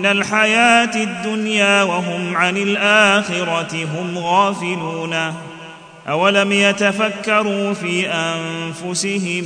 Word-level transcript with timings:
من 0.00 0.06
الحياة 0.06 0.90
الدنيا 0.96 1.82
وهم 1.82 2.36
عن 2.36 2.56
الآخرة 2.56 3.76
هم 3.84 4.18
غافلون 4.18 5.14
أولم 6.08 6.52
يتفكروا 6.52 7.72
في 7.72 8.06
أنفسهم 8.10 9.44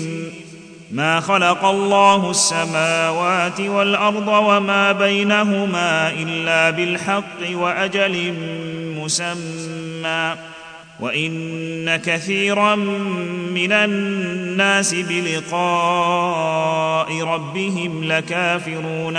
ما 0.93 1.21
خلق 1.21 1.65
الله 1.65 2.31
السماوات 2.31 3.61
والأرض 3.61 4.29
وما 4.29 4.93
بينهما 4.93 6.11
إلا 6.11 6.71
بالحق 6.71 7.51
وأجل 7.57 8.35
مسمى 8.99 10.35
وان 11.01 11.97
كثيرا 11.97 12.75
من 13.55 13.73
الناس 13.73 14.95
بلقاء 14.95 17.23
ربهم 17.23 18.05
لكافرون 18.05 19.19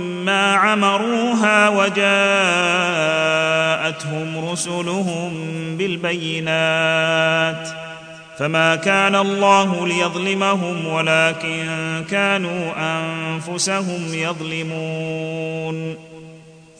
ما 0.25 0.53
عمروها 0.55 1.69
وجاءتهم 1.69 4.49
رسلهم 4.49 5.31
بالبينات 5.77 7.69
فما 8.37 8.75
كان 8.75 9.15
الله 9.15 9.87
ليظلمهم 9.87 10.87
ولكن 10.87 11.67
كانوا 12.11 12.71
انفسهم 12.79 14.13
يظلمون 14.13 16.10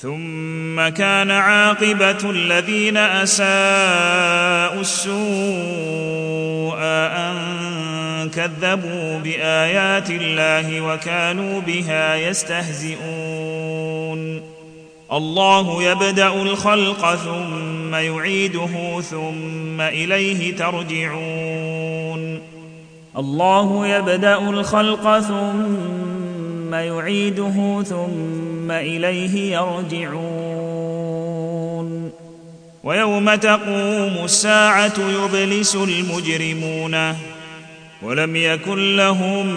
ثم 0.01 0.89
كان 0.89 1.31
عاقبة 1.31 2.29
الذين 2.29 2.97
أساءوا 2.97 4.81
السوء 4.81 6.77
أن 7.17 8.29
كذبوا 8.29 9.17
بآيات 9.19 10.09
الله 10.09 10.81
وكانوا 10.81 11.61
بها 11.61 12.15
يستهزئون 12.15 14.41
الله 15.11 15.83
يبدأ 15.83 16.27
الخلق 16.41 17.15
ثم 17.15 17.95
يعيده 17.95 19.01
ثم 19.01 19.81
إليه 19.81 20.55
ترجعون 20.55 22.39
الله 23.17 23.87
يبدأ 23.87 24.37
الخلق 24.49 25.19
ثم 25.19 26.73
يعيده 26.73 27.83
ثم 27.89 28.50
اليه 28.71 29.55
يرجعون 29.57 32.11
ويوم 32.83 33.35
تقوم 33.35 34.17
الساعه 34.23 34.93
يبلس 34.99 35.75
المجرمون 35.75 37.15
ولم 38.01 38.35
يكن 38.35 38.95
لهم 38.95 39.47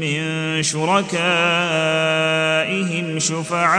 من 0.00 0.22
شركائهم 0.62 3.18
شفعاء 3.18 3.74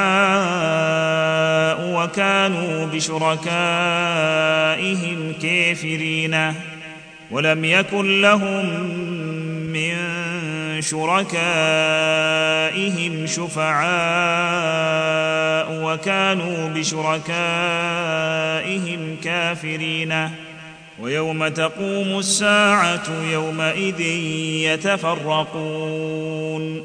وكانوا 2.03 2.85
بشركائهم 2.85 5.33
كافرين 5.41 6.53
ولم 7.31 7.65
يكن 7.65 8.21
لهم 8.21 8.95
شركائهم 10.81 13.25
شفعاء 13.27 15.67
وكانوا 15.83 16.69
بشركائهم 16.69 19.15
كافرين 19.23 20.29
ويوم 20.99 21.47
تقوم 21.47 22.19
الساعه 22.19 23.03
يومئذ 23.33 23.99
يتفرقون 24.69 26.81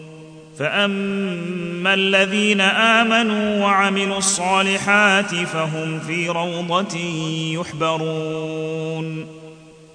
فاما 0.58 1.94
الذين 1.94 2.60
امنوا 2.60 3.64
وعملوا 3.64 4.18
الصالحات 4.18 5.34
فهم 5.34 6.00
في 6.00 6.28
روضه 6.28 6.98
يحبرون 7.58 9.26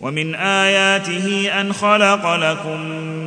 ومن 0.00 0.34
اياته 0.34 1.60
ان 1.60 1.72
خلق 1.72 2.34
لكم 2.34 2.80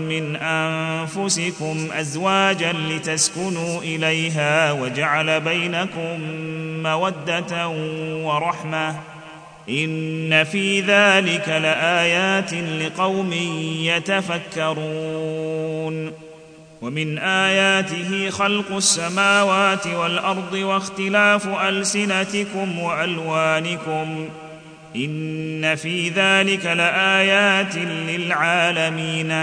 من 0.09 0.35
انفسكم 0.35 1.87
ازواجا 1.99 2.73
لتسكنوا 2.73 3.81
اليها 3.81 4.71
وجعل 4.71 5.39
بينكم 5.41 6.19
موده 6.83 7.69
ورحمه 8.25 8.95
ان 9.69 10.43
في 10.43 10.81
ذلك 10.81 11.49
لايات 11.49 12.53
لقوم 12.53 13.33
يتفكرون 13.81 16.11
ومن 16.81 17.17
اياته 17.17 18.29
خلق 18.29 18.71
السماوات 18.75 19.87
والارض 19.87 20.53
واختلاف 20.53 21.47
السنتكم 21.47 22.79
والوانكم 22.79 24.27
ان 24.95 25.75
في 25.75 26.09
ذلك 26.09 26.65
لايات 26.65 27.75
للعالمين 28.09 29.33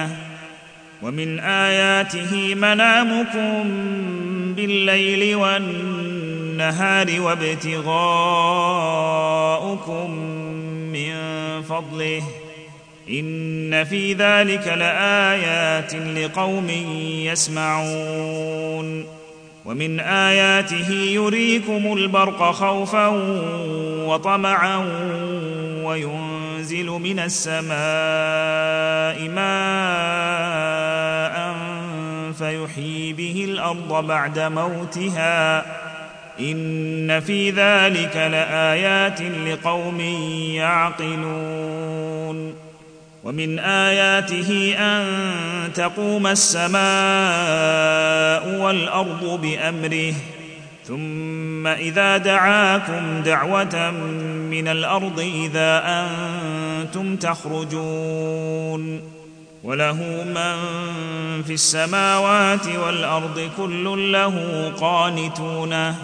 ومن 1.02 1.38
اياته 1.40 2.54
منامكم 2.54 3.70
بالليل 4.56 5.34
والنهار 5.36 7.06
وابتغاؤكم 7.20 10.10
من 10.92 11.14
فضله 11.68 12.22
ان 13.10 13.84
في 13.84 14.12
ذلك 14.12 14.68
لايات 14.78 15.94
لقوم 15.94 16.68
يسمعون 17.24 19.13
ومن 19.64 20.00
اياته 20.00 20.90
يريكم 20.90 21.92
البرق 21.92 22.50
خوفا 22.50 23.06
وطمعا 24.06 24.76
وينزل 25.84 26.86
من 26.86 27.18
السماء 27.18 27.74
ماء 29.28 31.54
فيحيي 32.32 33.12
به 33.12 33.44
الارض 33.48 34.06
بعد 34.06 34.38
موتها 34.38 35.64
ان 36.40 37.20
في 37.20 37.50
ذلك 37.50 38.16
لايات 38.16 39.20
لقوم 39.22 40.00
يعقلون 40.54 42.63
ومن 43.24 43.58
اياته 43.58 44.74
ان 44.78 45.02
تقوم 45.74 46.26
السماء 46.26 46.78
والارض 48.60 49.40
بامره 49.42 50.14
ثم 50.88 51.66
اذا 51.66 52.16
دعاكم 52.16 53.22
دعوه 53.24 53.90
من 54.50 54.68
الارض 54.68 55.20
اذا 55.20 55.82
انتم 55.86 57.16
تخرجون 57.16 59.00
وله 59.64 60.24
من 60.26 60.56
في 61.46 61.52
السماوات 61.52 62.66
والارض 62.66 63.50
كل 63.56 64.12
له 64.12 64.34
قانتونه 64.80 65.94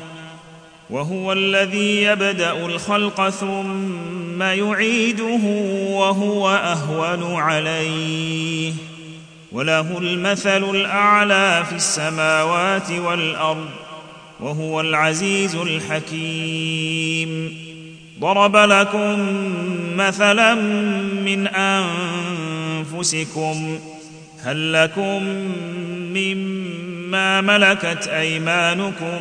وهو 0.90 1.32
الذي 1.32 2.02
يبدا 2.02 2.66
الخلق 2.66 3.28
ثم 3.28 4.19
ثم 4.40 4.46
يعيده 4.46 5.38
وهو 5.90 6.48
اهون 6.50 7.34
عليه 7.34 8.72
وله 9.52 9.98
المثل 9.98 10.64
الاعلى 10.64 11.64
في 11.69 11.75
السماوات 11.75 12.90
والارض 12.90 13.69
وهو 14.40 14.81
العزيز 14.81 15.54
الحكيم 15.54 17.54
ضرب 18.20 18.56
لكم 18.56 19.28
مثلا 19.96 20.54
من 21.25 21.46
انفسكم 21.46 23.78
هل 24.44 24.72
لكم 24.72 25.22
مما 26.14 27.40
ملكت 27.40 28.08
ايمانكم 28.08 29.20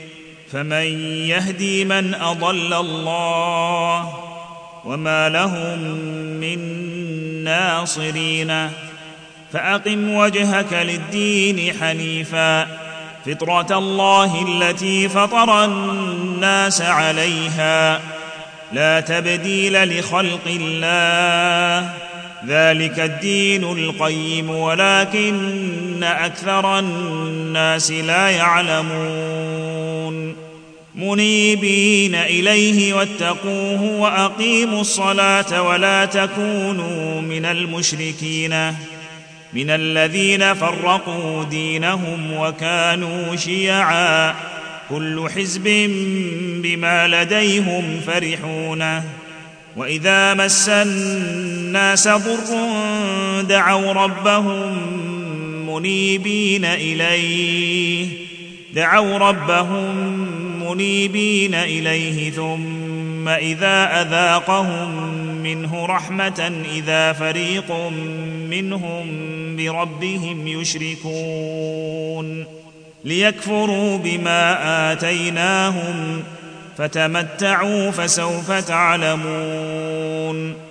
فمن 0.51 1.15
يهدي 1.27 1.85
من 1.85 2.13
اضل 2.13 2.73
الله 2.73 4.13
وما 4.85 5.29
لهم 5.29 5.79
من 6.39 6.59
ناصرين 7.43 8.69
فاقم 9.53 10.13
وجهك 10.15 10.73
للدين 10.73 11.73
حنيفا 11.81 12.67
فطره 13.25 13.77
الله 13.77 14.45
التي 14.47 15.09
فطر 15.09 15.63
الناس 15.65 16.81
عليها 16.81 17.99
لا 18.73 18.99
تبديل 18.99 19.99
لخلق 19.99 20.47
الله 20.61 21.89
ذلك 22.47 22.99
الدين 22.99 23.63
القيم 23.63 24.49
ولكن 24.49 26.03
اكثر 26.03 26.79
الناس 26.79 27.91
لا 27.91 28.29
يعلمون 28.29 30.10
منيبين 31.03 32.15
اليه 32.15 32.93
واتقوه 32.93 33.81
واقيموا 33.81 34.81
الصلاه 34.81 35.61
ولا 35.61 36.05
تكونوا 36.05 37.21
من 37.21 37.45
المشركين 37.45 38.71
من 39.53 39.69
الذين 39.69 40.53
فرقوا 40.53 41.43
دينهم 41.43 42.33
وكانوا 42.37 43.35
شيعا 43.35 44.35
كل 44.89 45.29
حزب 45.35 45.63
بما 46.63 47.07
لديهم 47.07 48.01
فرحون 48.07 49.03
واذا 49.77 50.33
مس 50.33 50.69
الناس 50.69 52.07
ضر 52.07 52.71
دعوا 53.49 53.93
ربهم 53.93 54.73
منيبين 55.69 56.65
اليه 56.65 58.07
دعوا 58.75 59.17
ربهم 59.17 60.11
منيبين 60.71 61.53
اليه 61.55 62.29
ثم 62.31 63.27
اذا 63.29 64.01
اذاقهم 64.01 65.11
منه 65.43 65.85
رحمه 65.85 66.61
اذا 66.75 67.13
فريق 67.13 67.71
منهم 68.49 69.07
بربهم 69.55 70.47
يشركون 70.47 72.45
ليكفروا 73.05 73.97
بما 73.97 74.91
اتيناهم 74.93 76.23
فتمتعوا 76.77 77.91
فسوف 77.91 78.51
تعلمون 78.51 80.70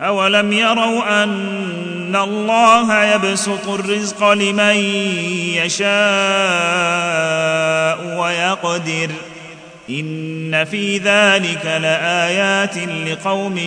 اولم 0.00 0.52
يروا 0.52 1.24
ان 1.24 2.16
الله 2.16 3.04
يبسط 3.04 3.68
الرزق 3.68 4.24
لمن 4.30 4.76
يشاء 5.64 5.88
ويقدر 8.18 9.10
ان 9.90 10.64
في 10.64 10.98
ذلك 10.98 11.64
لايات 11.64 12.74
لقوم 12.78 13.58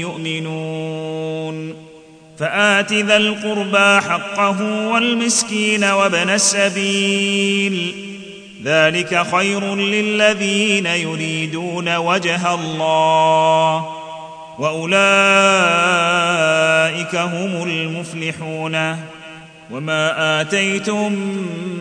يؤمنون 0.00 1.86
فات 2.38 2.92
ذا 2.92 3.16
القربى 3.16 4.06
حقه 4.08 4.62
والمسكين 4.88 5.84
وابن 5.84 6.30
السبيل 6.30 7.92
ذلك 8.64 9.26
خير 9.36 9.74
للذين 9.76 10.86
يريدون 10.86 11.96
وجه 11.96 12.54
الله 12.54 13.88
واولئك 14.58 17.14
هم 17.16 17.62
المفلحون 17.68 18.96
وما 19.70 20.40
اتيتم 20.40 21.12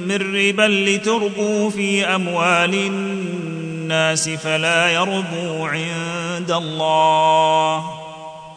من 0.07 0.21
ربا 0.35 0.61
لتربوا 0.61 1.69
في 1.69 2.05
اموال 2.05 2.73
الناس 2.75 4.29
فلا 4.29 4.89
يربو 4.91 5.65
عند 5.65 6.51
الله 6.51 7.91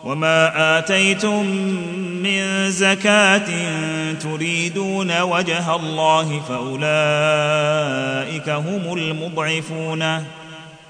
وما 0.04 0.78
اتيتم 0.78 1.46
من 2.22 2.70
زكاه 2.70 3.40
تريدون 4.22 5.20
وجه 5.20 5.74
الله 5.74 6.40
فاولئك 6.48 8.48
هم 8.48 8.98
المضعفون 8.98 10.22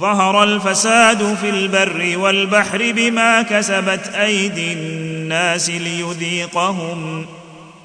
ظهر 0.00 0.42
الفساد 0.42 1.34
في 1.34 1.50
البر 1.50 2.12
والبحر 2.22 2.78
بما 2.92 3.42
كسبت 3.42 4.08
ايدي 4.08 4.72
الناس 4.72 5.70
ليذيقهم 5.70 7.26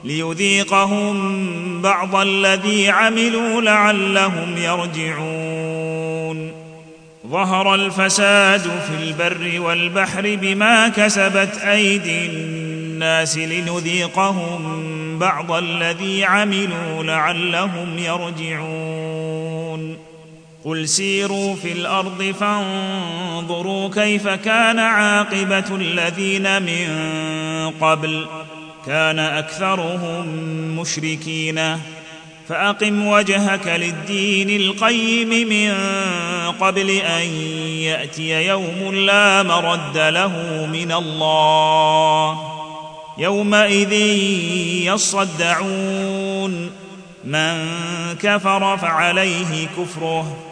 ليذيقهم 0.03 1.81
بعض 1.81 2.15
الذي 2.15 2.89
عملوا 2.89 3.61
لعلهم 3.61 4.57
يرجعون 4.57 6.51
ظهر 7.27 7.75
الفساد 7.75 8.61
في 8.61 8.91
البر 9.03 9.61
والبحر 9.65 10.21
بما 10.41 10.87
كسبت 10.87 11.57
ايدي 11.57 12.25
الناس 12.25 13.37
لنذيقهم 13.37 14.83
بعض 15.19 15.51
الذي 15.51 16.23
عملوا 16.23 17.03
لعلهم 17.03 17.97
يرجعون 17.97 19.97
قل 20.65 20.87
سيروا 20.89 21.55
في 21.55 21.71
الارض 21.71 22.35
فانظروا 22.39 23.89
كيف 23.89 24.27
كان 24.27 24.79
عاقبه 24.79 25.75
الذين 25.75 26.61
من 26.63 26.87
قبل 27.81 28.25
كان 28.85 29.19
اكثرهم 29.19 30.25
مشركين 30.79 31.59
فاقم 32.49 33.07
وجهك 33.07 33.67
للدين 33.67 34.61
القيم 34.61 35.29
من 35.49 35.77
قبل 36.59 36.89
ان 36.89 37.25
ياتي 37.81 38.45
يوم 38.47 38.91
لا 38.93 39.43
مرد 39.43 39.97
له 39.97 40.65
من 40.71 40.91
الله 40.91 42.39
يومئذ 43.17 43.91
يصدعون 44.93 46.69
من 47.25 47.69
كفر 48.21 48.77
فعليه 48.77 49.67
كفره 49.77 50.51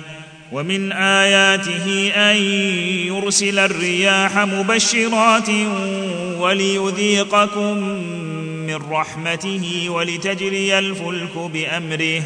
ومن 0.51 0.91
اياته 0.91 2.11
ان 2.15 2.35
يرسل 3.07 3.59
الرياح 3.59 4.37
مبشرات 4.39 5.49
وليذيقكم 6.39 7.77
من 8.67 8.79
رحمته 8.91 9.85
ولتجري 9.89 10.79
الفلك 10.79 11.37
بامره 11.53 12.23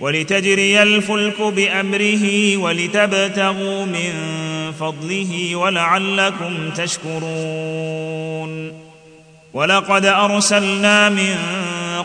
ولتجري 0.00 0.82
الفلك 0.82 1.40
بامره 1.42 2.56
ولتبتغوا 2.56 3.84
من 3.84 4.10
فضله 4.80 5.56
ولعلكم 5.56 6.70
تشكرون 6.76 8.70
ولقد 9.52 10.06
ارسلنا 10.06 11.08
من 11.08 11.36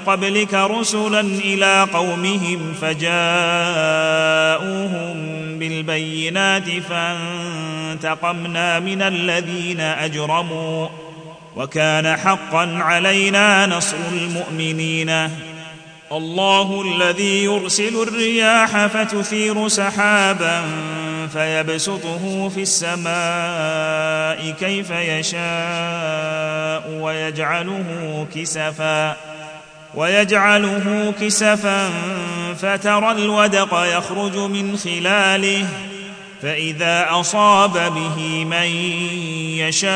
قبلك 0.05 0.53
رسلا 0.53 1.19
إلى 1.19 1.87
قومهم 1.93 2.73
فجاءوهم 2.81 3.15
بالبينات 5.59 6.63
فانتقمنا 6.89 8.79
من 8.79 9.01
الذين 9.01 9.79
أجرموا 9.79 10.87
وكان 11.55 12.17
حقا 12.17 12.77
علينا 12.81 13.65
نصر 13.67 13.97
المؤمنين 14.11 15.29
الله 16.11 16.81
الذي 16.95 17.43
يرسل 17.43 18.03
الرياح 18.03 18.85
فتثير 18.85 19.67
سحابا 19.67 20.61
فيبسطه 21.33 22.49
في 22.49 22.61
السماء 22.61 24.51
كيف 24.59 24.89
يشاء 24.89 26.91
ويجعله 27.01 28.27
كسفا 28.35 29.15
ويجعله 29.95 31.13
كسفا 31.21 31.89
فترى 32.61 33.11
الودق 33.11 33.73
يخرج 33.97 34.37
من 34.37 34.77
خلاله 34.77 35.67
فاذا 36.41 37.05
اصاب 37.09 37.73
به 37.73 38.45
من 38.45 38.67
يشاء 39.59 39.91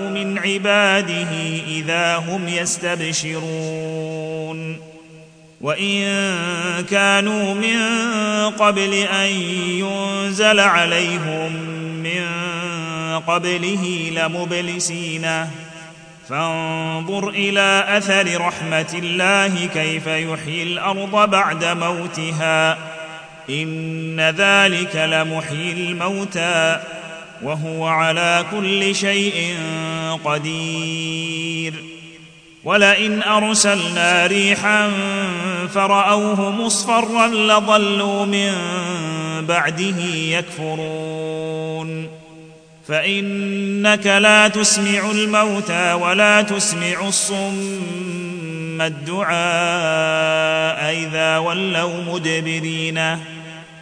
من 0.00 0.38
عباده 0.38 1.28
اذا 1.68 2.16
هم 2.16 2.48
يستبشرون 2.48 4.76
وان 5.60 6.04
كانوا 6.90 7.54
من 7.54 7.80
قبل 8.58 8.94
ان 8.94 9.26
ينزل 9.66 10.60
عليهم 10.60 11.52
من 12.02 12.26
قبله 13.26 14.12
لمبلسينه 14.16 15.50
فانظر 16.28 17.28
الى 17.28 17.84
اثر 17.98 18.46
رحمه 18.46 18.86
الله 18.94 19.66
كيف 19.74 20.06
يحيي 20.06 20.62
الارض 20.62 21.30
بعد 21.30 21.64
موتها 21.64 22.78
ان 23.50 24.20
ذلك 24.20 24.96
لمحيي 24.96 25.72
الموتى 25.72 26.80
وهو 27.42 27.86
على 27.86 28.44
كل 28.50 28.94
شيء 28.94 29.56
قدير 30.24 31.74
ولئن 32.64 33.22
ارسلنا 33.22 34.26
ريحا 34.26 34.88
فراوه 35.74 36.50
مصفرا 36.50 37.26
لظلوا 37.28 38.24
من 38.26 38.52
بعده 39.48 40.00
يكفرون 40.14 42.18
فانك 42.88 44.06
لا 44.06 44.48
تسمع 44.48 45.10
الموتى 45.10 45.92
ولا 45.92 46.42
تسمع 46.42 47.08
الصم 47.08 48.78
الدعاء 48.80 50.94
اذا 50.94 51.38
ولوا 51.38 52.00
مدبرين 52.08 53.00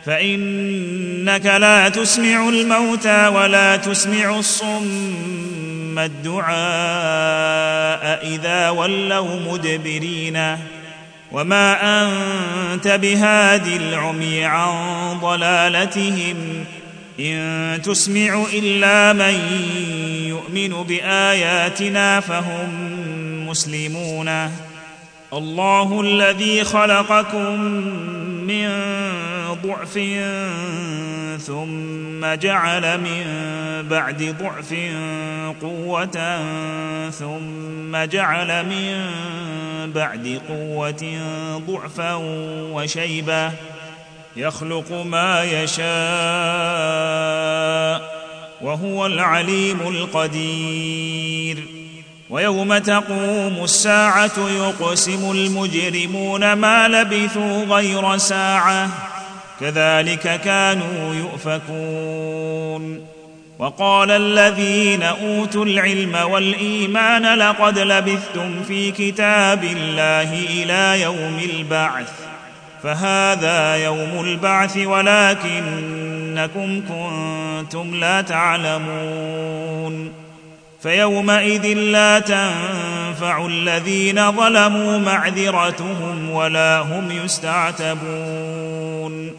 فانك 0.07 1.47
لا 1.47 1.89
تسمع 1.89 2.49
الموتى 2.49 3.29
ولا 3.29 3.77
تسمع 3.77 4.39
الصم 4.39 5.99
الدعاء 5.99 8.27
اذا 8.29 8.71
ولوا 8.71 9.41
مدبرين 9.53 10.57
وما 11.33 11.77
انت 12.75 12.89
بهادي 12.89 13.77
العمي 13.77 14.45
عن 14.45 14.79
ضلالتهم 15.23 16.37
ان 17.21 17.83
تسمع 17.83 18.43
الا 18.55 19.13
من 19.13 19.35
يؤمن 20.29 20.71
باياتنا 20.89 22.21
فهم 22.21 22.71
مسلمون 23.49 24.31
الله 25.33 26.01
الذي 26.01 26.65
خلقكم 26.65 27.61
من 27.61 28.69
ضعف 29.65 29.99
ثم 31.43 32.35
جعل 32.35 33.01
من 33.01 33.27
بعد 33.91 34.37
ضعف 34.43 34.75
قوه 35.63 36.09
ثم 37.11 38.05
جعل 38.05 38.67
من 38.67 39.11
بعد 39.95 40.41
قوه 40.49 41.21
ضعفا 41.69 42.15
وشيبه 42.73 43.53
يخلق 44.37 44.93
ما 44.93 45.45
يشاء 45.45 45.87
وهو 48.61 49.07
العليم 49.07 49.81
القدير 49.81 51.59
ويوم 52.31 52.79
تقوم 52.79 53.57
الساعه 53.63 54.33
يقسم 54.57 55.31
المجرمون 55.31 56.53
ما 56.53 56.89
لبثوا 56.89 57.65
غير 57.65 58.17
ساعه 58.17 58.89
كذلك 59.61 60.41
كانوا 60.45 61.15
يؤفكون 61.15 63.07
وقال 63.59 64.11
الذين 64.11 65.03
اوتوا 65.03 65.65
العلم 65.65 66.15
والايمان 66.15 67.39
لقد 67.39 67.79
لبثتم 67.79 68.63
في 68.63 68.91
كتاب 68.91 69.65
الله 69.65 70.33
الى 70.45 71.03
يوم 71.03 71.39
البعث 71.55 72.13
فهذا 72.87 73.75
يوم 73.75 74.21
البعث 74.25 74.77
ولكنكم 74.77 76.81
كنتم 76.85 77.95
لا 77.95 78.21
تعلمون 78.21 80.13
فيومئذ 80.83 81.67
لا 81.67 82.19
تنفع 82.19 83.47
الذين 83.47 84.33
ظلموا 84.33 84.99
معذرتهم 84.99 86.31
ولا 86.31 86.79
هم 86.81 87.09
يستعتبون 87.25 89.33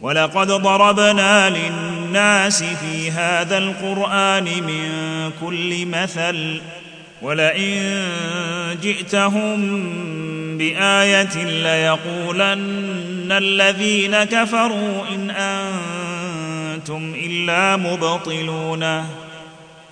ولقد 0.00 0.46
ضربنا 0.46 1.50
للناس 1.50 2.62
في 2.62 3.10
هذا 3.10 3.58
القران 3.58 4.44
من 4.44 4.88
كل 5.40 5.86
مثل 5.86 6.60
ولئن 7.24 7.82
جئتهم 8.82 9.56
بايه 10.58 11.44
ليقولن 11.44 13.32
الذين 13.32 14.24
كفروا 14.24 15.02
ان 15.14 15.30
انتم 15.30 17.14
الا 17.24 17.76
مبطلون 17.76 19.04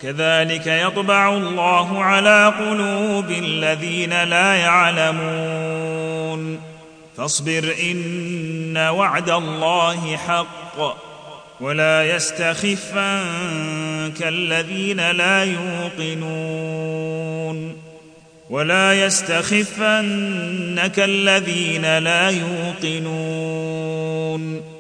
كذلك 0.03 0.67
يطبع 0.67 1.33
الله 1.35 2.03
على 2.05 2.55
قلوب 2.61 3.31
الذين 3.31 4.25
لا 4.25 4.55
يعلمون 4.55 6.59
فاصبر 7.17 7.75
ان 7.91 8.77
وعد 8.77 9.31
الله 9.31 10.17
حق 10.17 11.03
ولا 11.63 12.05
يستخفنك 12.17 14.19
الذين 14.23 15.11
لا 15.11 15.45
يوقنون 15.45 17.77
ولا 18.51 19.05
يستخفنك 19.05 20.99
الذين 20.99 21.99
لا 21.99 22.29
يوقنون 22.29 24.72